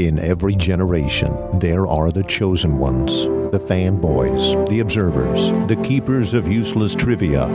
[0.00, 6.48] In every generation, there are the chosen ones, the fanboys, the observers, the keepers of
[6.48, 7.46] useless trivia.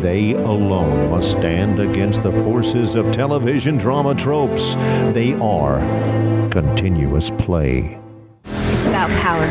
[0.00, 4.74] They alone must stand against the forces of television drama tropes.
[5.14, 5.78] They are
[6.50, 8.00] continuous play.
[8.74, 9.46] It's about power.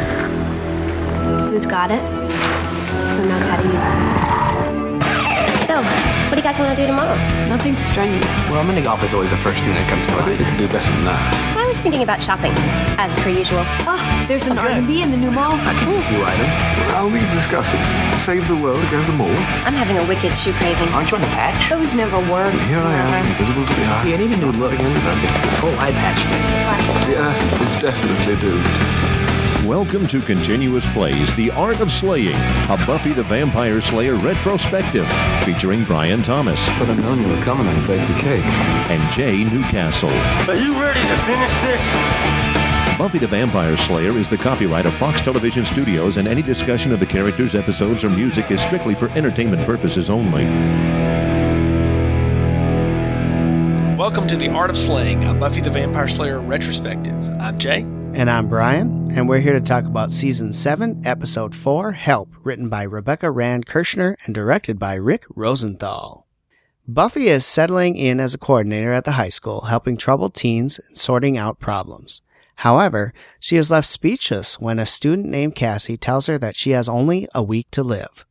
[1.51, 2.01] Who's got it?
[2.01, 4.21] Who knows how to use it?
[5.71, 7.15] So, what do you guys want to do tomorrow?
[7.47, 8.25] Nothing strenuous.
[8.49, 10.25] Well, mini golf is always the first thing that comes to I mind.
[10.27, 11.60] think we can do better than that.
[11.81, 12.53] I was thinking about shopping,
[13.01, 13.65] as per usual.
[13.89, 15.57] Oh, there's an R&B in the new mall.
[15.65, 16.53] I could use a few items.
[16.93, 17.81] How we discuss it?
[18.21, 19.33] Save the world, go to the mall.
[19.65, 20.93] I'm having a wicked shoe craving.
[20.93, 21.57] Aren't you on the patch?
[21.71, 22.53] Those never work.
[22.69, 24.03] Here I am, invisible to the eye.
[24.03, 24.77] See, I need a new look.
[24.77, 26.45] It's this whole eye patch thing.
[27.09, 29.10] Yeah, it's definitely doomed.
[29.71, 35.07] Welcome to Continuous Plays The Art of Slaying, a Buffy the Vampire Slayer retrospective
[35.45, 38.43] featuring Brian Thomas But I've known you were coming and baked the cake.
[38.43, 40.09] and Jay Newcastle.
[40.09, 42.97] Are you ready to finish this?
[42.97, 46.99] Buffy the Vampire Slayer is the copyright of Fox Television Studios, and any discussion of
[46.99, 50.43] the characters, episodes, or music is strictly for entertainment purposes only.
[53.95, 57.15] Welcome to the Art of Slaying, a Buffy the Vampire Slayer retrospective.
[57.39, 57.85] I'm Jay.
[58.13, 62.69] And I'm Brian, and we're here to talk about Season 7, Episode 4, Help, written
[62.69, 66.27] by Rebecca Rand Kirshner and directed by Rick Rosenthal.
[66.87, 70.97] Buffy is settling in as a coordinator at the high school, helping troubled teens and
[70.97, 72.21] sorting out problems.
[72.55, 76.87] However, she is left speechless when a student named Cassie tells her that she has
[76.87, 78.25] only a week to live.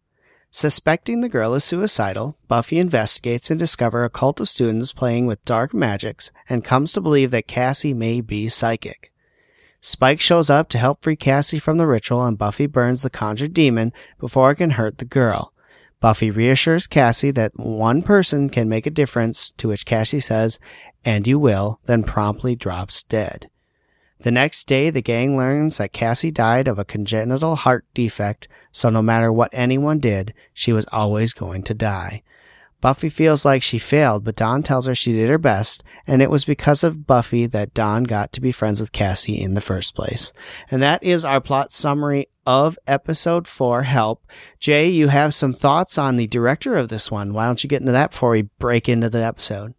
[0.50, 5.44] Suspecting the girl is suicidal, Buffy investigates and discovers a cult of students playing with
[5.44, 9.12] dark magics and comes to believe that Cassie may be psychic.
[9.80, 13.54] Spike shows up to help free Cassie from the ritual and Buffy burns the conjured
[13.54, 15.52] demon before it can hurt the girl.
[16.00, 20.58] Buffy reassures Cassie that one person can make a difference, to which Cassie says,
[21.04, 23.48] and you will, then promptly drops dead.
[24.20, 28.90] The next day, the gang learns that Cassie died of a congenital heart defect, so
[28.90, 32.22] no matter what anyone did, she was always going to die.
[32.80, 36.30] Buffy feels like she failed, but Dawn tells her she did her best, and it
[36.30, 39.94] was because of Buffy that Dawn got to be friends with Cassie in the first
[39.94, 40.32] place.
[40.70, 44.26] And that is our plot summary of episode 4, Help.
[44.58, 47.32] Jay, you have some thoughts on the director of this one.
[47.32, 49.74] Why don't you get into that before we break into the episode?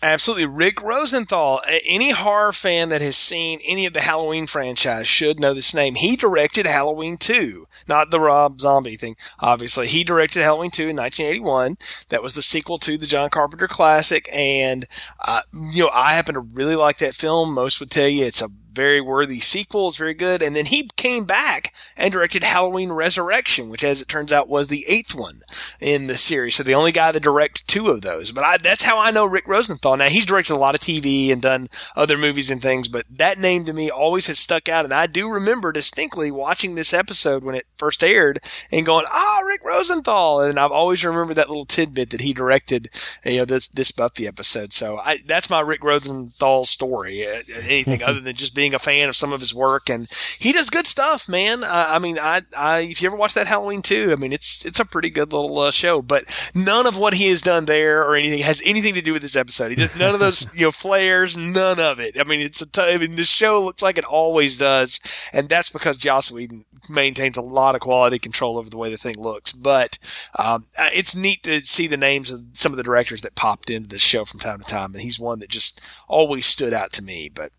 [0.00, 0.46] Absolutely.
[0.46, 1.60] Rick Rosenthal.
[1.84, 5.96] Any horror fan that has seen any of the Halloween franchise should know this name.
[5.96, 9.88] He directed Halloween 2, not the Rob Zombie thing, obviously.
[9.88, 11.78] He directed Halloween 2 in 1981.
[12.10, 14.28] That was the sequel to the John Carpenter classic.
[14.32, 14.86] And,
[15.26, 17.52] uh, you know, I happen to really like that film.
[17.52, 18.48] Most would tell you it's a
[18.78, 19.88] very worthy sequel.
[19.88, 20.40] It's very good.
[20.40, 24.68] And then he came back and directed Halloween Resurrection, which, as it turns out, was
[24.68, 25.40] the eighth one
[25.80, 26.54] in the series.
[26.54, 28.30] So the only guy that directed two of those.
[28.30, 29.96] But I, that's how I know Rick Rosenthal.
[29.96, 33.38] Now he's directed a lot of TV and done other movies and things, but that
[33.38, 34.84] name to me always has stuck out.
[34.84, 38.38] And I do remember distinctly watching this episode when it first aired
[38.70, 42.90] and going, "Ah, Rick Rosenthal!" And I've always remembered that little tidbit that he directed,
[43.24, 44.72] you know, this this Buffy episode.
[44.72, 47.26] So I, that's my Rick Rosenthal story.
[47.26, 50.08] Uh, anything other than just being a fan of some of his work, and
[50.38, 51.62] he does good stuff, man.
[51.62, 54.64] Uh, I mean, I, I if you ever watch that Halloween too, I mean, it's
[54.64, 56.02] it's a pretty good little uh, show.
[56.02, 59.22] But none of what he has done there or anything has anything to do with
[59.22, 59.70] this episode.
[59.70, 62.18] He does none of those you know flares, none of it.
[62.18, 65.00] I mean, it's a t- I mean, the show looks like it always does,
[65.32, 68.96] and that's because Joss Whedon maintains a lot of quality control over the way the
[68.96, 69.52] thing looks.
[69.52, 69.98] But
[70.38, 73.70] um, uh, it's neat to see the names of some of the directors that popped
[73.70, 76.92] into the show from time to time, and he's one that just always stood out
[76.92, 77.30] to me.
[77.32, 77.52] But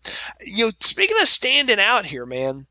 [0.44, 2.66] you know, speaking of standing out here, man,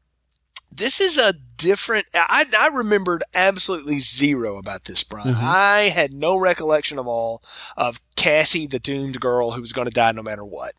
[0.71, 2.05] this is a different.
[2.13, 5.35] I, I remembered absolutely zero about this, Brian.
[5.35, 7.41] I had no recollection of all
[7.75, 10.73] of Cassie, the doomed girl who was going to die no matter what.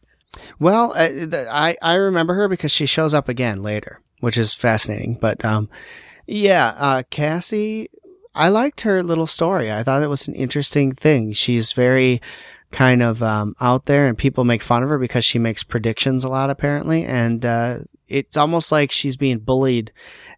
[0.58, 1.08] Well, uh,
[1.50, 5.14] I I remember her because she shows up again later, which is fascinating.
[5.14, 5.68] But um,
[6.26, 7.90] yeah, uh, Cassie,
[8.34, 9.72] I liked her little story.
[9.72, 11.32] I thought it was an interesting thing.
[11.32, 12.20] She's very
[12.72, 16.24] kind of um, out there, and people make fun of her because she makes predictions
[16.24, 17.04] a lot, apparently.
[17.04, 17.78] And uh,
[18.08, 19.92] it's almost like she's being bullied,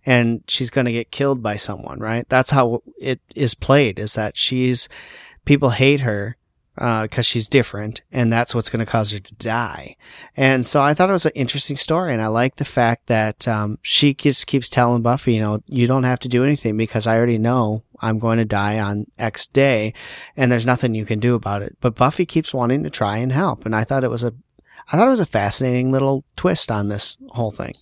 [0.06, 1.98] and she's going to get killed by someone.
[1.98, 2.28] Right?
[2.28, 3.98] That's how it is played.
[3.98, 4.88] Is that she's
[5.44, 6.36] people hate her
[6.74, 9.96] because she's different, and that's what's going to cause her to die.
[10.36, 13.46] And so I thought it was an interesting story, and I like the fact that
[13.46, 17.06] um, she just keeps telling Buffy, you know, you don't have to do anything because
[17.06, 19.94] I already know I'm going to die on X day,
[20.36, 21.76] and there's nothing you can do about it.
[21.80, 24.34] But Buffy keeps wanting to try and help, and I thought it was a,
[24.92, 27.72] I thought it was a fascinating little twist on this whole thing.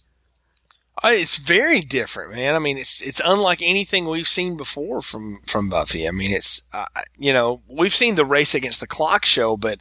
[1.03, 2.55] Uh, It's very different, man.
[2.55, 6.07] I mean, it's it's unlike anything we've seen before from from Buffy.
[6.07, 6.85] I mean, it's uh,
[7.19, 9.79] you know we've seen the race against the clock show, but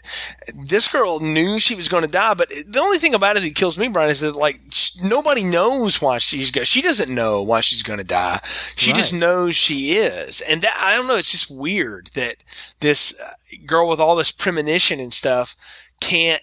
[0.56, 2.36] this girl knew she was going to die.
[2.36, 5.44] But the only thing about it that kills me, Brian, is that like sh- nobody
[5.44, 6.63] knows why she's go.
[6.63, 8.39] She doesn't know why she's going to die.
[8.77, 11.18] She just knows she is, and that I don't know.
[11.18, 12.38] It's just weird that
[12.80, 13.33] this uh,
[13.66, 15.56] girl with all this premonition and stuff
[16.00, 16.42] can't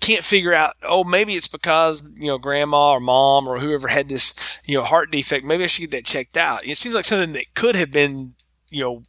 [0.00, 4.08] can't figure out, oh, maybe it's because, you know, grandma or mom or whoever had
[4.08, 4.34] this,
[4.64, 5.44] you know, heart defect.
[5.44, 6.66] Maybe I should get that checked out.
[6.66, 8.34] It seems like something that could have been,
[8.70, 9.02] you know,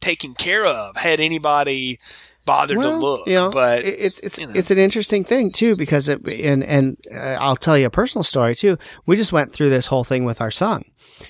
[0.00, 1.98] taken care of had anybody
[2.46, 3.26] bothered to look.
[3.26, 4.54] You know, but it's it's you know.
[4.54, 8.22] it's an interesting thing too because it and and uh, I'll tell you a personal
[8.22, 8.78] story too.
[9.04, 10.84] We just went through this whole thing with our son,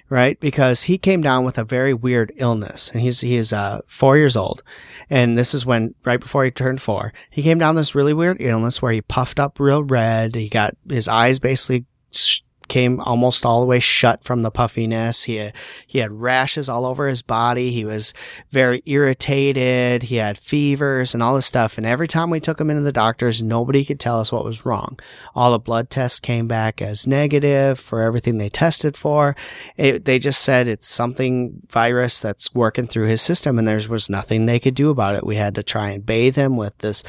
[0.08, 0.38] right?
[0.38, 4.16] Because he came down with a very weird illness, and he's he is uh, four
[4.16, 4.62] years old,
[5.10, 8.36] and this is when right before he turned four, he came down this really weird
[8.38, 10.36] illness where he puffed up real red.
[10.36, 11.84] He got his eyes basically.
[12.12, 15.24] sh- Came almost all the way shut from the puffiness.
[15.24, 15.50] He
[15.86, 17.70] he had rashes all over his body.
[17.70, 18.12] He was
[18.50, 20.04] very irritated.
[20.04, 21.78] He had fevers and all this stuff.
[21.78, 24.66] And every time we took him into the doctors, nobody could tell us what was
[24.66, 24.98] wrong.
[25.34, 29.36] All the blood tests came back as negative for everything they tested for.
[29.76, 34.10] It, they just said it's something virus that's working through his system and there was
[34.10, 35.26] nothing they could do about it.
[35.26, 37.04] We had to try and bathe him with this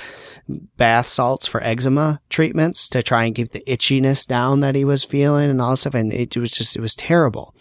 [0.77, 5.03] bath salts for eczema treatments to try and keep the itchiness down that he was
[5.03, 5.93] feeling and all this stuff.
[5.93, 7.53] And it was just, it was terrible.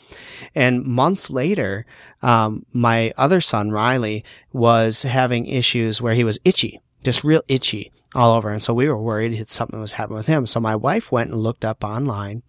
[0.54, 1.86] And months later,
[2.22, 7.92] um, my other son, Riley, was having issues where he was itchy, just real itchy
[8.14, 8.50] all over.
[8.50, 10.46] And so we were worried that something was happening with him.
[10.46, 12.42] So my wife went and looked up online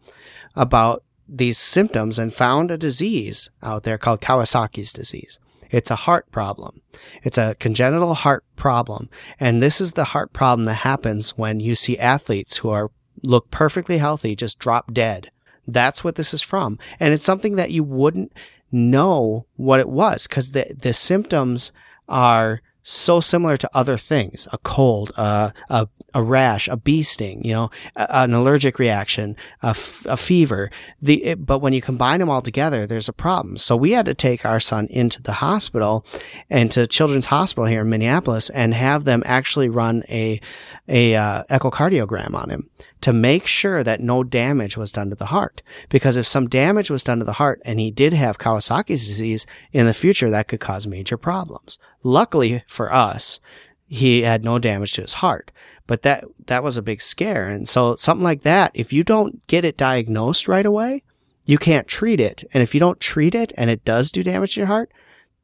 [0.56, 5.40] about these symptoms and found a disease out there called Kawasaki's disease.
[5.70, 6.82] It's a heart problem.
[7.24, 9.10] It's a congenital heart problem.
[9.40, 12.92] And this is the heart problem that happens when you see athletes who are
[13.24, 15.32] look perfectly healthy just drop dead.
[15.68, 16.80] That's what this is from.
[17.00, 18.32] And it's something that you wouldn't
[18.72, 21.72] know what it was because the, the symptoms
[22.08, 27.44] are so similar to other things a cold uh, a, a rash a bee sting
[27.44, 30.72] you know a, an allergic reaction a, f- a fever
[31.02, 34.06] the it, but when you combine them all together there's a problem so we had
[34.06, 36.06] to take our son into the hospital
[36.50, 40.40] and to children's hospital here in minneapolis and have them actually run a
[40.88, 42.70] a uh, echocardiogram on him
[43.02, 45.62] to make sure that no damage was done to the heart.
[45.90, 49.46] Because if some damage was done to the heart and he did have Kawasaki's disease
[49.72, 51.78] in the future, that could cause major problems.
[52.04, 53.40] Luckily for us,
[53.88, 55.52] he had no damage to his heart,
[55.86, 57.48] but that, that was a big scare.
[57.48, 61.04] And so something like that, if you don't get it diagnosed right away,
[61.46, 62.44] you can't treat it.
[62.54, 64.92] And if you don't treat it and it does do damage to your heart,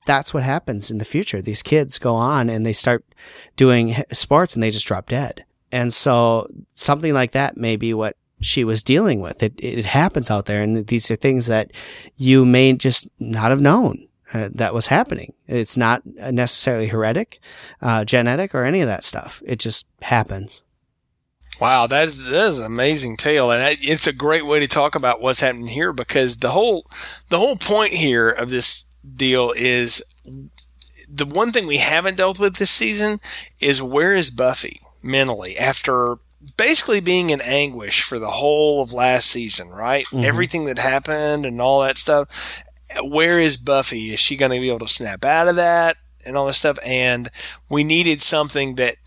[0.06, 1.42] that's what happens in the future.
[1.42, 3.06] These kids go on and they start
[3.56, 5.46] doing sports and they just drop dead.
[5.74, 9.42] And so something like that may be what she was dealing with.
[9.42, 10.62] It, it happens out there.
[10.62, 11.72] And these are things that
[12.16, 15.34] you may just not have known uh, that was happening.
[15.48, 17.40] It's not necessarily heretic,
[17.82, 19.42] uh, genetic or any of that stuff.
[19.48, 20.62] It just happens.
[21.60, 24.96] Wow, that is that is an amazing tale, and it's a great way to talk
[24.96, 26.86] about what's happening here because the whole
[27.30, 28.86] the whole point here of this
[29.16, 30.04] deal is
[31.08, 33.20] the one thing we haven't dealt with this season
[33.62, 36.16] is where is Buffy mentally after
[36.58, 40.06] basically being in anguish for the whole of last season, right?
[40.08, 40.26] Mhm.
[40.26, 42.28] Everything that happened and all that stuff.
[43.04, 44.14] Where is Buffy?
[44.14, 46.78] Is she going to be able to snap out of that and all this stuff?
[46.86, 47.30] And
[47.70, 48.98] we needed something that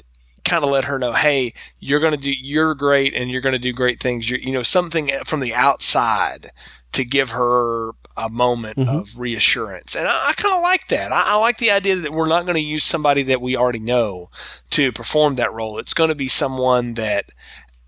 [0.47, 3.53] kind of let her know, hey, you're going to do, you're great and you're going
[3.55, 4.31] to do great things.
[4.31, 6.51] You're, you know, something from the outside
[6.93, 8.89] to give her a moment Mhm.
[9.03, 9.95] of reassurance.
[9.95, 11.13] And I, I kind of like that.
[11.13, 13.81] I, I like the idea that we're not going to use somebody that we already
[13.81, 14.31] know
[14.71, 15.79] to perform that role.
[15.79, 17.27] It's going to be someone that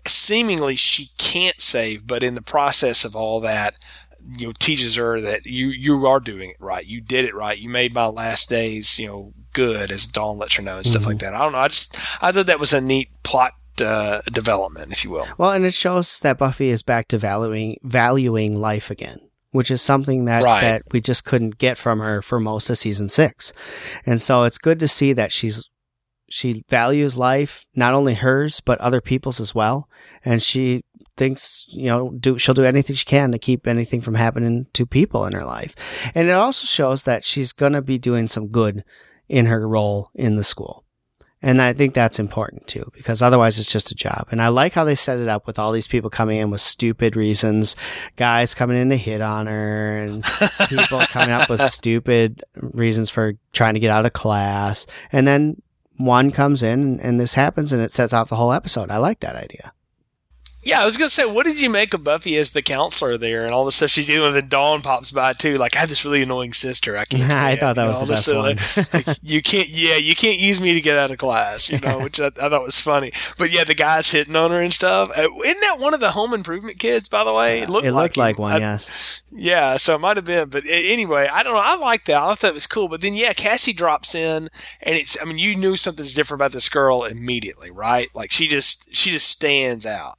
[0.07, 3.75] seemingly she can't save, but in the process of all that,
[4.37, 6.85] you know, teaches her that you, you are doing it right.
[6.85, 7.57] You did it right.
[7.57, 11.03] You made my last days, you know, good as Dawn lets her know and stuff
[11.03, 11.07] Mhm.
[11.07, 11.33] like that.
[11.33, 11.57] I don't know.
[11.59, 15.27] I just, I thought that was a neat plot, uh, development, if you will.
[15.37, 19.19] Well, and it shows that Buffy is back to valuing valuing life again,
[19.51, 20.61] which is something that Right.
[20.61, 23.53] that we just couldn't get from her for most of season six,
[24.05, 25.65] and so it's good to see that she's
[26.31, 29.89] she values life, not only hers but other people's as well,
[30.23, 30.83] and she
[31.17, 34.85] thinks you know do she'll do anything she can to keep anything from happening to
[34.85, 35.73] people in her life,
[36.13, 38.83] and it also shows that she's gonna be doing some good
[39.29, 40.83] in her role in the school.
[41.41, 44.27] And I think that's important too, because otherwise it's just a job.
[44.31, 46.59] And I like how they set it up with all these people coming in with
[46.59, 47.77] stupid reasons,
[48.17, 50.23] guys coming in to hit on her and
[50.67, 54.85] people coming up with stupid reasons for trying to get out of class.
[55.13, 55.61] And then
[55.95, 58.91] one comes in and this happens and it sets off the whole episode.
[58.91, 59.71] I like that idea.
[60.69, 63.43] Yeah, I was gonna say, what did you make of Buffy as the counselor there,
[63.43, 64.37] and all the stuff she's dealing with?
[64.37, 65.57] And Dawn pops by too.
[65.57, 66.95] Like, I have this really annoying sister.
[66.97, 67.23] I can't.
[67.31, 68.25] I thought that you was know, the best
[68.75, 69.67] stuff, like, you can't.
[69.69, 71.69] Yeah, you can't use me to get out of class.
[71.69, 73.11] You know, which I, I thought was funny.
[73.37, 75.09] But yeah, the guys hitting on her and stuff.
[75.17, 77.09] Uh, isn't that one of the Home Improvement kids?
[77.09, 79.21] By the way, it looked it looked like, like one, I- yes.
[79.31, 81.61] Yeah, so it might have been, but anyway, I don't know.
[81.63, 82.21] I like that.
[82.21, 82.87] I thought it was cool.
[82.87, 84.49] But then, yeah, Cassie drops in,
[84.83, 85.19] and it's.
[85.19, 88.07] I mean, you knew something's different about this girl immediately, right?
[88.13, 90.17] Like she just, she just stands out.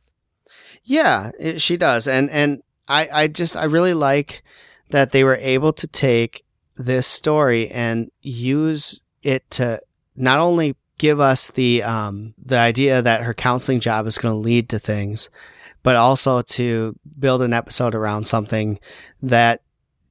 [0.91, 4.43] Yeah, it, she does, and and I I just I really like
[4.89, 6.45] that they were able to take
[6.75, 9.81] this story and use it to
[10.17, 14.39] not only give us the um the idea that her counseling job is going to
[14.39, 15.31] lead to things,
[15.85, 18.81] but also to build an episode around something
[19.23, 19.63] that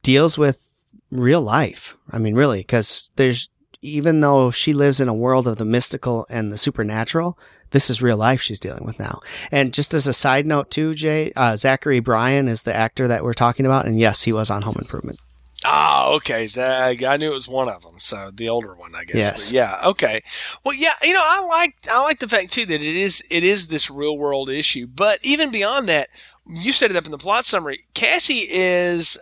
[0.02, 1.98] deals with real life.
[2.10, 3.50] I mean, really, because there's
[3.82, 7.38] even though she lives in a world of the mystical and the supernatural,
[7.72, 9.22] this is real life she's dealing with now.
[9.52, 13.24] And just as a side note, too, Jay, uh, Zachary Bryan is the actor that
[13.24, 15.20] we're talking about, and yes, he was on Home Improvement.
[15.66, 16.48] Ah, okay.
[16.58, 18.00] I knew it was one of them.
[18.00, 19.16] So the older one, I guess.
[19.16, 19.50] Yes.
[19.50, 19.88] But yeah.
[19.90, 20.22] Okay.
[20.64, 20.94] Well, yeah.
[21.04, 23.92] You know, I like I like the fact too that it is it is this
[23.92, 24.88] real world issue.
[24.88, 26.08] But even beyond that,
[26.48, 27.80] you set it up in the plot summary.
[27.94, 29.20] Cassie is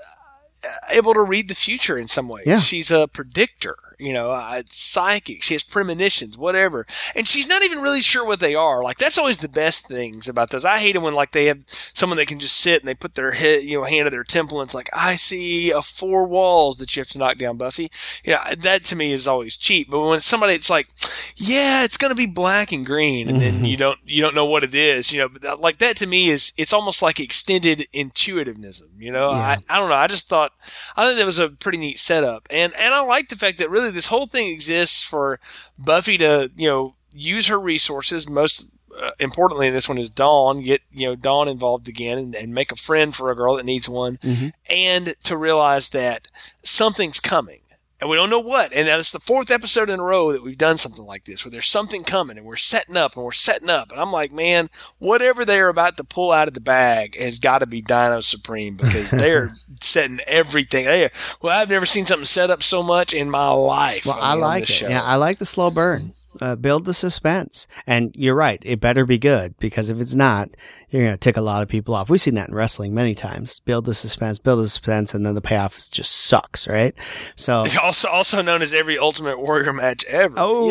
[0.63, 2.45] uh, able to read the future in some ways.
[2.45, 2.59] Yeah.
[2.59, 3.75] She's a predictor.
[3.99, 5.43] You know, uh, psychic.
[5.43, 6.85] She has premonitions, whatever,
[7.15, 8.83] and she's not even really sure what they are.
[8.83, 10.65] Like that's always the best things about those.
[10.65, 13.15] I hate it when like they have someone that can just sit and they put
[13.15, 16.25] their head, you know, hand to their temple, and it's like I see a four
[16.25, 17.89] walls that you have to knock down, Buffy.
[18.23, 19.89] You know, that to me is always cheap.
[19.89, 20.87] But when somebody, it's like,
[21.35, 24.63] yeah, it's gonna be black and green, and then you don't you don't know what
[24.63, 25.11] it is.
[25.11, 28.89] You know, but that, like that to me is it's almost like extended intuitivism.
[28.97, 29.37] You know, Yeah.
[29.37, 29.95] I I don't know.
[29.95, 30.51] I just thought
[30.95, 33.69] I think that was a pretty neat setup, and and I like the fact that
[33.69, 35.39] really this whole thing exists for
[35.77, 38.27] Buffy to you know use her resources.
[38.29, 38.67] Most
[39.01, 40.61] uh, importantly, in this one is Dawn.
[40.63, 43.65] Get you know Dawn involved again and, and make a friend for a girl that
[43.65, 44.53] needs one, Mhm.
[44.69, 46.27] and to realize that
[46.63, 47.59] something's coming.
[47.99, 48.73] And we don't know what.
[48.73, 51.51] And that's the fourth episode in a row that we've done something like this, where
[51.51, 53.91] there's something coming and we're setting up and we're setting up.
[53.91, 57.59] And I'm like, man, whatever they're about to pull out of the bag has got
[57.59, 60.85] to be Dino Supreme because they're setting everything.
[60.85, 61.09] They,
[61.41, 64.05] well, I've never seen something set up so much in my life.
[64.05, 64.69] Well, I mean, on like it.
[64.69, 64.89] show.
[64.89, 66.13] Yeah, I like the slow burn.
[66.41, 67.67] Uh, build the suspense.
[67.85, 68.61] And you're right.
[68.65, 70.49] It better be good because if it's not,
[70.89, 72.09] you're going to tick a lot of people off.
[72.09, 73.59] We've seen that in wrestling many times.
[73.61, 76.93] Build the suspense, build the suspense, and then the payoff is just sucks, right?
[77.35, 80.35] So, also also known as every Ultimate Warrior match ever.
[80.37, 80.69] oh,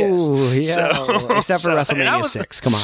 [0.52, 0.68] Yes.
[0.68, 0.92] yeah.
[0.92, 2.60] So- Except for so- WrestleMania was- 6.
[2.60, 2.80] Come on.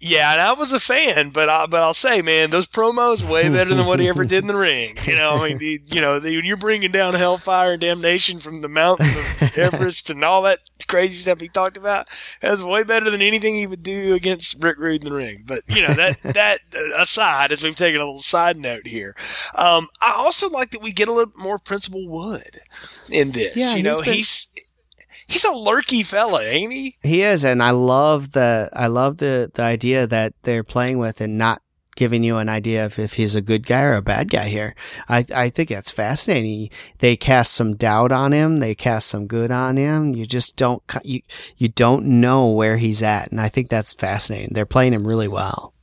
[0.00, 3.48] Yeah, and I was a fan, but I, but I'll say, man, those promos way
[3.48, 4.96] better than what he ever did in the ring.
[5.04, 8.60] You know, I mean, the- you know, the, you're bringing down Hellfire and Damnation from
[8.60, 12.06] the mountain of Everest and all that crazy stuff he talked about,
[12.40, 15.42] that's way better than anything he would do against Rick Rude in the ring.
[15.46, 16.58] But you know, that that
[16.98, 19.14] aside, as we've taken a little side note here,
[19.54, 22.42] um, I also like that we get a little more Principal Wood
[23.10, 23.56] in this.
[23.56, 24.50] Yeah, you know, he's been- he's
[25.26, 26.96] he's a lurky fella, ain't he?
[27.02, 31.20] He is, and I love the I love the the idea that they're playing with
[31.20, 31.60] and not
[31.96, 34.74] giving you an idea of if he's a good guy or a bad guy here.
[35.08, 36.70] I I think that's fascinating.
[36.98, 38.56] They cast some doubt on him.
[38.56, 40.14] They cast some good on him.
[40.14, 41.20] You just don't you
[41.56, 44.50] you don't know where he's at, and I think that's fascinating.
[44.52, 45.73] They're playing him really well.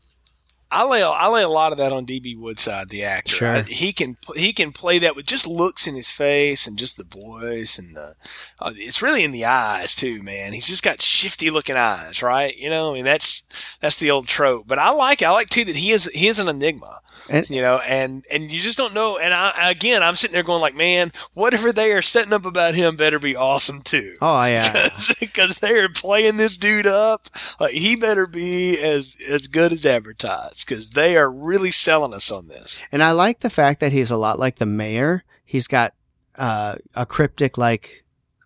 [0.74, 3.36] I lay I lay a lot of that on DB Woodside, the actor.
[3.36, 3.48] Sure.
[3.50, 6.96] I- he can he can play that with just looks in his face and just
[6.98, 8.16] the voice and the.
[8.60, 10.54] Uh, it's really in the eyes too, man.
[10.54, 12.56] He's just got shifty looking eyes, right?
[12.58, 13.44] You know, I mean that's
[13.82, 14.66] that's the old trope.
[14.68, 17.00] But I like I like too that he is he is an enigma.
[17.32, 19.18] And- you know, and and you just don't know.
[19.18, 22.76] And I again, I'm sitting there going like, man, whatever they are setting up about
[22.76, 24.72] him better be awesome too Oh yeah,
[25.20, 27.28] because they're playing this dude up.
[27.60, 32.32] Like he better be as as good as advertised because they are really selling us
[32.32, 32.84] on this.
[32.92, 35.24] and I like the fact that he's a lot like the mayor.
[35.46, 35.94] He's got
[36.36, 38.04] uh, a cryptic like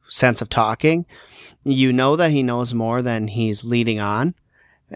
[0.08, 1.06] sense of talking.
[1.64, 4.36] You know that he knows more than he's leading on,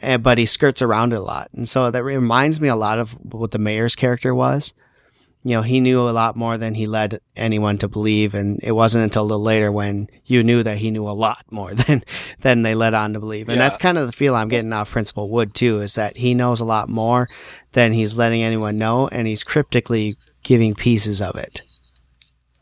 [0.01, 1.49] Eh, but he skirts around it a lot.
[1.53, 4.73] And so that reminds me a lot of what the mayor's character was.
[5.43, 8.73] You know, he knew a lot more than he led anyone to believe, and it
[8.73, 12.03] wasn't until a little later when you knew that he knew a lot more than
[12.41, 13.47] than they led on to believe.
[13.47, 13.63] And Yeah.
[13.63, 16.59] that's kind of the feel I'm getting off Principal Wood too, is that he knows
[16.59, 17.27] a lot more
[17.71, 21.61] than he's letting anyone know, and he's cryptically giving pieces of it.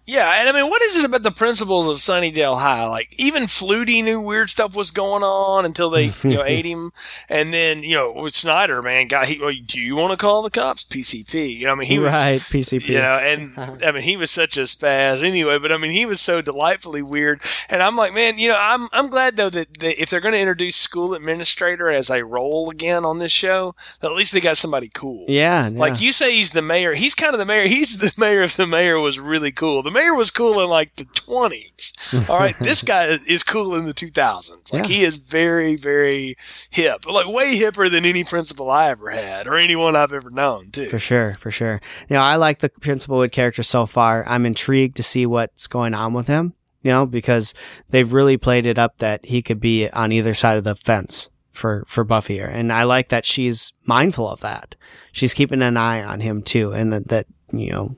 [0.07, 2.85] Yeah, and I mean, what is it about the principals of Sunnydale High?
[2.87, 6.91] Like, even Flutie knew weird stuff was going on until they, you know, ate him.
[7.27, 10.43] And then, you know, with Snyder, man, guy, he, well, do you want to call
[10.43, 10.85] the cops?
[10.85, 11.57] PCP.
[11.57, 12.87] You know, I mean, he was, right, PCP.
[12.87, 13.75] you know, and uh-huh.
[13.83, 17.01] I mean, he was such a spaz anyway, but I mean, he was so delightfully
[17.01, 17.41] weird.
[17.69, 20.33] And I'm like, man, you know, I'm, I'm glad though that, that if they're going
[20.33, 24.57] to introduce school administrator as a role again on this show, at least they got
[24.57, 25.25] somebody cool.
[25.27, 25.77] yeah, yeah.
[25.77, 26.93] Like you say, he's the mayor.
[26.93, 27.67] He's kind of the mayor.
[27.67, 29.83] He's the mayor if the mayor was really cool.
[29.83, 31.93] The mayor was cool in like the twenties.
[32.29, 34.71] All right, this guy is cool in the two thousands.
[34.71, 34.95] Like Yeah.
[34.95, 36.35] he is very, very
[36.69, 37.05] hip.
[37.05, 40.85] Like way hipper than any principal I ever had or anyone I've ever known too.
[40.85, 41.81] For sure, for sure.
[42.09, 44.23] You know, I like the Principal Wood character so far.
[44.27, 47.53] I'm intrigued to see what's going on with him, you know, because
[47.89, 51.29] they've really played it up that he could be on either side of the fence
[51.51, 52.45] for, for Buffy here.
[52.45, 54.75] And I like that she's mindful of that.
[55.11, 56.71] She's keeping an eye on him too.
[56.71, 57.97] And that, that you know,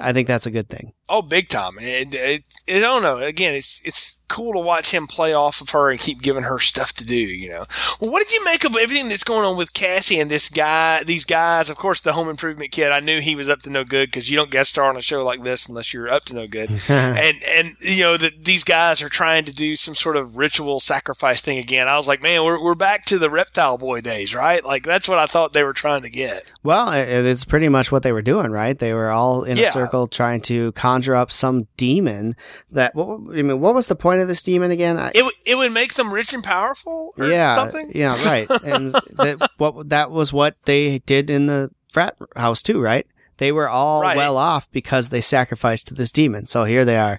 [0.00, 0.92] I think that's a good thing.
[1.08, 1.74] Oh, big time.
[1.78, 3.18] It, it, it, I don't know.
[3.18, 6.58] Again, it's it's cool to watch him play off of her and keep giving her
[6.58, 7.14] stuff to do.
[7.14, 7.64] You know.
[8.00, 11.04] Well, what did you make of everything that's going on with Cassie and this guy?
[11.04, 12.90] These guys, of course, the Home Improvement kid.
[12.90, 15.00] I knew he was up to no good because you don't guest star on a
[15.00, 16.70] show like this unless you're up to no good.
[16.88, 20.80] and and you know that these guys are trying to do some sort of ritual
[20.80, 21.86] sacrifice thing again.
[21.86, 24.64] I was like, man, we're we're back to the Reptile Boy days, right?
[24.64, 26.50] Like that's what I thought they were trying to get.
[26.64, 28.76] Well, it- it's pretty much what they were doing, right?
[28.76, 29.68] They were all in Yeah.
[29.68, 32.34] a circle trying to conjure up some demon
[32.70, 34.98] that, what, I mean, what was the point of this demon again?
[34.98, 37.92] I, It would it would make them rich and powerful, or yeah, something.
[37.94, 38.48] yeah, right.
[38.64, 43.06] And that, what that was what they did in the frat house too, right?
[43.38, 44.16] They were all Right.
[44.16, 46.46] well off because they sacrificed to this demon.
[46.46, 47.18] So here they are,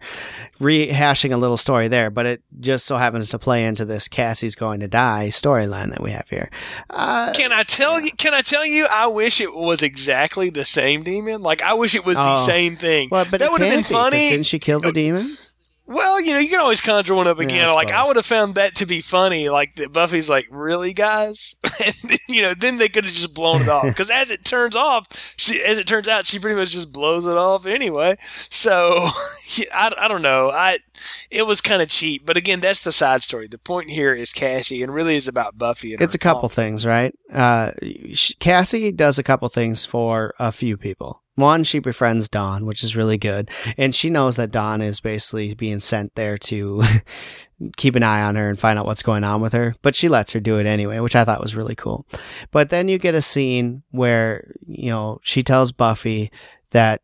[0.60, 4.56] rehashing a little story there, but it just so happens to play into this Cassie's
[4.56, 6.50] going to die storyline that we have here.
[6.90, 8.12] Uh, Can I tell you?
[8.18, 8.88] Can I tell you?
[8.92, 11.42] I wish it was exactly the same demon.
[11.42, 12.46] Like I wish it was the Oh.
[12.46, 13.10] same thing.
[13.12, 14.30] well, but that would have been be, funny.
[14.30, 15.38] Didn't she kill the demon?
[15.88, 17.70] Well, you know, you can always conjure one up Yeah, again.
[17.70, 19.48] I like I would have found that to be funny.
[19.48, 21.56] Like that Buffy's like, really, guys?
[21.86, 21.96] and
[22.28, 23.84] you know, then they could have just blown it off.
[23.88, 27.26] Because as it turns off, she, as it turns out, she pretty much just blows
[27.26, 28.18] it off anyway.
[28.22, 28.98] So
[29.74, 30.50] I, I don't know.
[30.52, 30.78] I
[31.32, 33.48] it was kind of cheap, but again, that's the side story.
[33.48, 35.94] The point here is Cassie, and really is about Buffy.
[35.94, 36.50] And It's a couple mom.
[36.50, 37.14] things, right?
[37.32, 37.72] Uh,
[38.14, 41.22] sh- Cassie does a couple things for a few people.
[41.38, 43.52] One, she befriends Dawn, which is really good.
[43.78, 46.82] And she knows that Dawn is basically being sent there to
[47.78, 49.76] keep an eye on her and find out what's going on with her.
[49.84, 52.08] But she lets her do it anyway, which I thought was really cool.
[52.50, 56.32] But then you get a scene where, you know, she tells Buffy
[56.72, 57.04] that,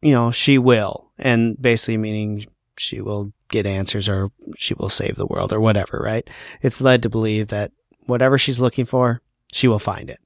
[0.00, 1.10] you know, she will.
[1.18, 2.46] And basically meaning
[2.78, 6.30] she will get answers or she will save the world or whatever, right?
[6.62, 7.72] It's led to believe that
[8.06, 9.20] whatever she's looking for,
[9.52, 10.20] she will find it.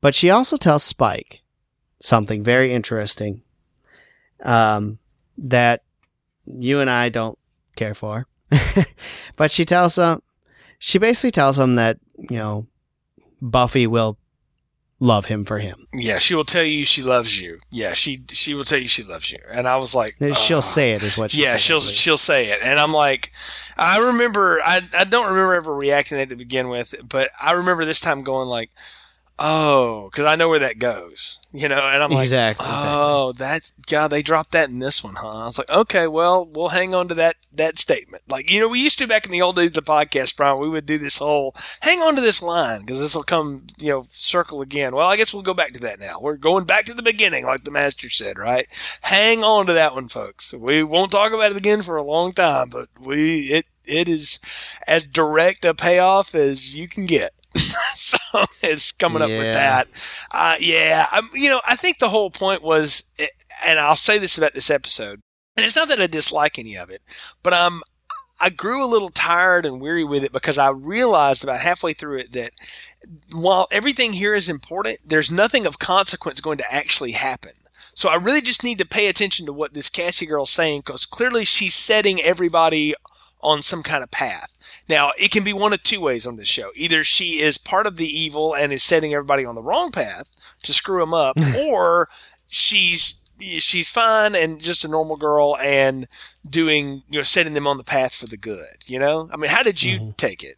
[0.00, 1.42] But she also tells Spike
[2.04, 3.40] something very interesting
[4.42, 4.98] um,
[5.38, 5.82] that
[6.44, 7.38] you and I don't
[7.76, 8.26] care for.
[9.36, 10.20] but she tells him,
[10.78, 12.66] she basically tells him that, you know,
[13.40, 14.18] Buffy will
[15.00, 15.86] love him for him.
[15.94, 17.58] Yeah, she will tell you she loves you.
[17.70, 19.38] Yeah, she she will tell you she loves you.
[19.52, 22.50] And I was like, She'll "Ah." say it, is what she yeah, she'll she'll say
[22.50, 23.32] it, and I'm like,
[23.76, 27.52] I remember, I I don't remember ever reacting to it to begin with, but I
[27.52, 28.70] remember this time going like,
[29.38, 33.70] oh, because I know where that goes, you know, and I'm like, Exactly, oh, that
[33.88, 35.42] God, they dropped that in this one, huh?
[35.42, 38.68] I was like, okay, well, we'll hang on to that that statement, like you know,
[38.68, 40.98] we used to back in the old days of the podcast, Brian, we would do
[40.98, 44.94] this whole hang on to this line because this will come, you know, circle again.
[44.94, 46.18] Well, I guess we'll go back to that now.
[46.20, 48.66] We're going back to the beginning, like the master said, right?
[49.02, 50.52] Hang on to that one, folks.
[50.52, 54.40] We won't talk about it again for a long time, but we it it is
[54.86, 57.30] as direct a payoff as you can get.
[58.32, 59.38] so it's coming up Yeah.
[59.38, 59.88] with that.
[60.30, 63.12] Uh, yeah, I'm, you know, I think the whole point was,
[63.64, 65.20] and I'll say this about this episode,
[65.56, 67.02] and it's not that I dislike any of it,
[67.42, 67.82] but I'm
[68.40, 72.18] I grew a little tired and weary with it because I realized about halfway through
[72.18, 72.50] it that
[73.32, 77.52] while everything here is important, there's nothing of consequence going to actually happen.
[77.94, 81.06] So I really just need to pay attention to what this Cassie girl's saying because
[81.06, 82.94] clearly she's setting everybody
[83.44, 84.50] on some kind of path.
[84.88, 86.70] Now, it can be one of two ways on this show.
[86.74, 90.28] Either she is part of the evil and is setting everybody on the wrong path
[90.62, 92.08] to screw them up, or
[92.48, 96.06] she's she's fine and just a normal girl and
[96.48, 98.86] doing you know setting them on the path for the good.
[98.86, 100.10] You know, I mean, how did you mm-hmm.
[100.12, 100.56] take it?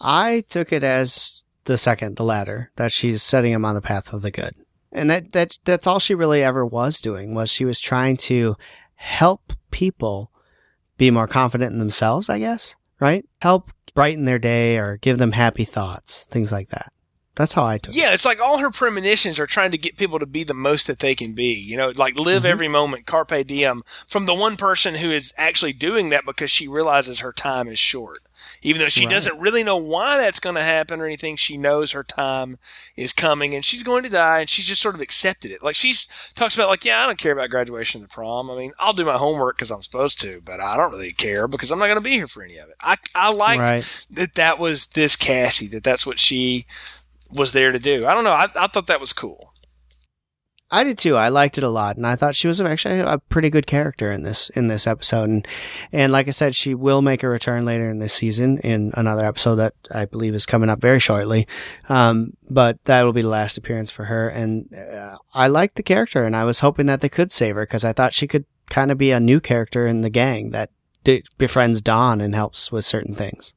[0.00, 4.12] I took it as the second, the latter, that she's setting him on the path
[4.12, 4.54] of the good.
[4.92, 8.56] And that, that that's all she really ever was doing was she was trying to
[8.96, 10.29] help people
[11.00, 13.24] be more confident in themselves, I guess, right?
[13.40, 16.92] Help brighten their day or give them happy thoughts, things like that.
[17.36, 17.98] That's how I took it.
[17.98, 20.86] Yeah, it's like all her premonitions are trying to get people to be the most
[20.88, 21.54] that they can be.
[21.66, 22.52] You know, like live Mm-hmm.
[22.52, 26.68] every moment, carpe diem, from the one person who is actually doing that because she
[26.68, 28.18] realizes her time is short.
[28.62, 29.10] Even though she Right.
[29.10, 32.58] doesn't really know why that's going to happen or anything, she knows her time
[32.96, 35.62] is coming and she's going to die and she's just sort of accepted it.
[35.62, 38.50] Like she's talks about like, yeah, I don't care about graduation the prom.
[38.50, 41.48] I mean, I'll do my homework because I'm supposed to, but I don't really care
[41.48, 42.74] because I'm not going to be here for any of it.
[42.80, 44.04] I, I like Right.
[44.10, 46.66] that that was this Cassie, that that's what she
[47.30, 48.06] was there to do.
[48.06, 48.32] I don't know.
[48.32, 49.49] I, I thought that was cool.
[50.72, 51.16] I did too.
[51.16, 54.12] I liked it a lot, and I thought she was actually a pretty good character
[54.12, 55.28] in this in this episode.
[55.28, 55.48] And
[55.92, 59.26] and like I said, she will make a return later in this season in another
[59.26, 61.48] episode that I believe is coming up very shortly.
[61.88, 64.28] Um, but that will be the last appearance for her.
[64.28, 67.62] And uh, I liked the character, and I was hoping that they could save her
[67.62, 70.70] because I thought she could kind of be a new character in the gang that
[71.02, 73.54] d- befriends Dawn and helps with certain things.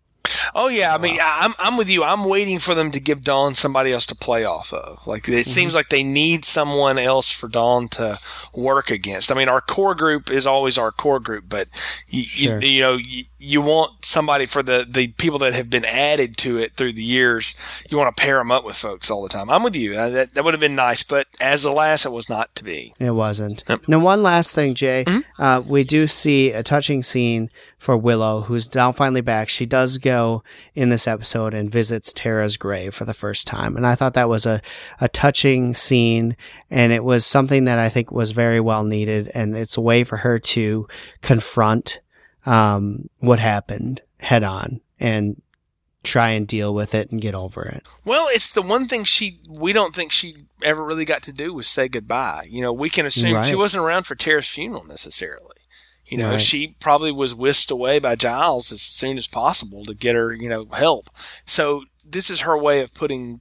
[0.56, 2.04] Oh yeah, I mean, I'm I'm with you.
[2.04, 5.06] I'm waiting for them to give Dawn somebody else to play off of.
[5.08, 5.50] Like it mm-hmm.
[5.50, 8.20] seems like they need someone else for Dawn to
[8.54, 9.32] work against.
[9.32, 11.68] I mean, our core group is always our core group, but
[12.08, 12.62] you Sure.
[12.62, 16.38] you, you know you, you want somebody for the the people that have been added
[16.38, 17.56] to it through the years.
[17.92, 19.50] You want to pair them up with folks all the time.
[19.50, 19.96] I'm with you.
[19.96, 22.64] Uh, that that would have been nice, but as the last, it was not to
[22.64, 22.94] be.
[23.00, 23.64] It wasn't.
[23.68, 23.88] Yep.
[23.88, 25.04] Now, one last thing, Jay.
[25.06, 25.42] Mm-hmm.
[25.42, 29.50] Uh, we do see a touching scene for Willow, who's now finally back.
[29.50, 30.42] She does go
[30.74, 33.76] in this episode and visits Tara's grave for the first time.
[33.76, 34.62] And I thought that was a,
[35.02, 36.38] a touching scene.
[36.72, 39.30] And it was something that I think was very well needed.
[39.34, 40.88] And it's a way for her to
[41.22, 42.00] confront
[42.46, 45.42] um, what happened head on and
[46.04, 47.84] try and deal with it and get over it.
[48.06, 51.54] Well, it's the one thing she we don't think she ever really got to do
[51.54, 52.44] was say goodbye.
[52.50, 53.46] You know, we can assume Right.
[53.46, 55.48] she wasn't around for Tara's funeral necessarily.
[56.06, 56.42] You know, Right.
[56.42, 60.50] she probably was whisked away by Giles as soon as possible to get her, you
[60.50, 61.10] know, help.
[61.46, 63.40] So this is her way of putting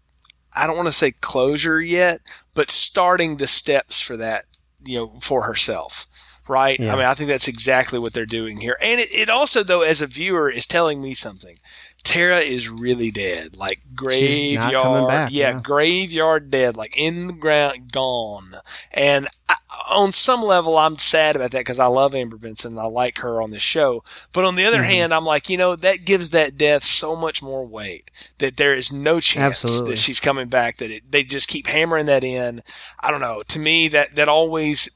[0.54, 2.18] I don't want to say closure yet,
[2.54, 4.44] but starting the steps for that,
[4.84, 6.06] you know, for herself.
[6.48, 6.78] Right?
[6.80, 6.92] Yeah.
[6.92, 8.76] I mean, I think that's exactly what they're doing here.
[8.82, 11.56] And it, it also, though, as a viewer, is telling me something.
[12.02, 13.56] Tara is really dead.
[13.56, 15.06] Like graveyard.
[15.08, 15.60] back, yeah, yeah.
[15.60, 16.76] graveyard dead.
[16.76, 18.54] Like in the ground, gone.
[18.90, 19.54] And I,
[19.88, 22.76] on some level, I'm sad about that because I love Amber Benson.
[22.76, 24.02] I like her on the show.
[24.32, 24.74] But on the Mm-hmm.
[24.74, 28.56] other hand, I'm like, you know, that gives that death so much more weight that
[28.56, 29.92] there is no chance Absolutely.
[29.92, 30.78] that she's coming back.
[30.78, 32.62] That it, they just keep hammering that in.
[32.98, 33.42] I don't know.
[33.46, 34.90] To me, that that always.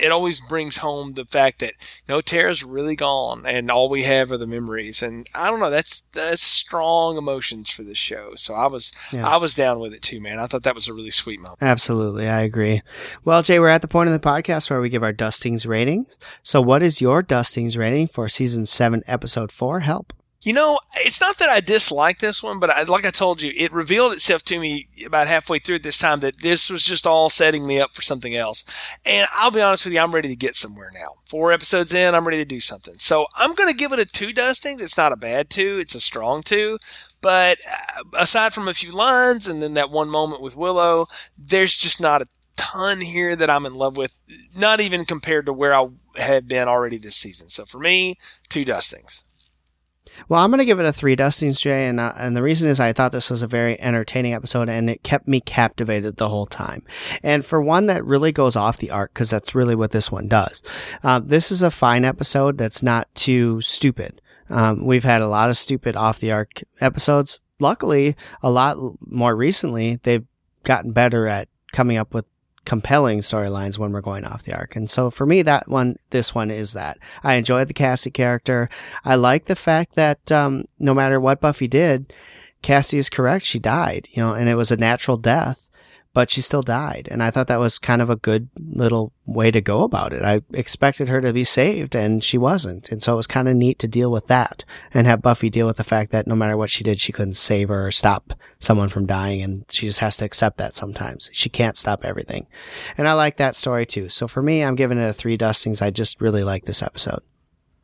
[0.00, 1.72] It always brings home the fact that
[2.08, 5.02] know Tara's really gone, and all we have are the memories.
[5.02, 8.34] And I don't know, that's that's strong emotions for this show.
[8.34, 9.26] So I was Yeah.
[9.26, 10.38] I was down with it too, man.
[10.38, 11.58] I thought that was a really sweet moment.
[11.62, 12.82] Absolutely, I agree.
[13.24, 16.18] Well, Jay, we're at the point of the podcast where we give our dustings ratings.
[16.42, 19.80] So, what is your dustings rating for season seven, episode four?
[19.80, 20.12] Help.
[20.44, 23.50] You know, it's not that I dislike this one, but I, like I told you,
[23.56, 27.30] it revealed itself to me about halfway through this time that this was just all
[27.30, 28.62] setting me up for something else.
[29.06, 31.14] And I'll be honest with you, I'm ready to get somewhere now.
[31.24, 32.96] Four episodes in, I'm ready to do something.
[32.98, 34.82] So I'm going to give it a two dustings.
[34.82, 35.78] It's not a bad two.
[35.80, 36.78] It's a strong two.
[37.22, 41.06] But uh, aside from a few lines and then that one moment with Willow,
[41.38, 44.20] there's just not a ton here that I'm in love with,
[44.54, 47.48] not even compared to where I have been already this season.
[47.48, 48.18] So for me,
[48.50, 49.24] two dustings.
[50.28, 52.70] Well, I'm going to give it a three dustings, Jay, and uh, and the reason
[52.70, 56.28] is I thought this was a very entertaining episode, and it kept me captivated the
[56.28, 56.82] whole time.
[57.22, 60.28] And for one that really goes off the arc, because that's really what this one
[60.28, 60.62] does.
[61.02, 64.20] Um, this is a fine episode that's not too stupid.
[64.50, 67.42] Um, we've had a lot of stupid off the arc episodes.
[67.60, 70.26] Luckily, a lot more recently, they've
[70.64, 72.26] gotten better at coming up with
[72.64, 74.76] compelling storylines when we're going off the arc.
[74.76, 76.98] And so for me, that one, this one is that.
[77.22, 78.68] I enjoyed the Cassie character.
[79.04, 82.12] I like the fact that, um, no matter what Buffy did,
[82.62, 83.44] Cassie is correct.
[83.44, 85.63] She died, you know, and it was a natural death,
[86.14, 87.08] but she still died.
[87.10, 90.22] And I thought that was kind of a good little way to go about it.
[90.22, 92.90] I expected her to be saved and she wasn't.
[92.90, 95.66] And so it was kind of neat to deal with that and have Buffy deal
[95.66, 98.32] with the fact that no matter what she did, she couldn't save her or stop
[98.60, 99.42] someone from dying.
[99.42, 101.30] And she just has to accept that sometimes.
[101.32, 102.46] She can't stop everything.
[102.96, 104.08] And I like that story too.
[104.08, 105.82] So for me, I'm giving it a three dustings.
[105.82, 107.22] I just really like this episode.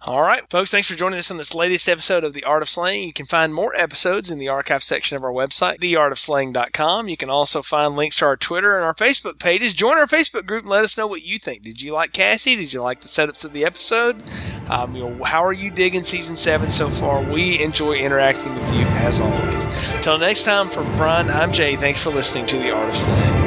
[0.03, 2.71] All right, folks, thanks for joining us on this latest episode of The Art of
[2.71, 3.09] Slaying.
[3.09, 7.09] You can find more episodes in the archive section of our website, theartofslaying.com.
[7.09, 9.75] You can also find links to our Twitter and our Facebook pages.
[9.75, 11.65] Join our Facebook group and let us know what you think.
[11.65, 12.57] Did you like Cassie?
[12.57, 14.23] Did you like the setups of the episode?
[14.71, 17.23] Um, you know, how are you digging season seven so far?
[17.23, 19.67] We enjoy interacting with you as always.
[20.01, 21.77] Till next time, from Brian, I'm Jay.
[21.77, 23.40] Thanks for listening to The Art of Slaying.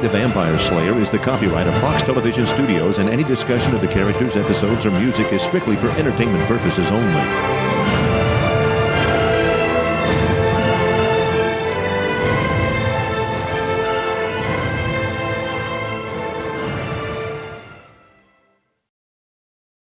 [0.00, 3.82] Buffy the Vampire Slayer is the copyright of Fox Television Studios, and any discussion of
[3.82, 7.59] the characters, episodes, or music is strictly for entertainment purposes only.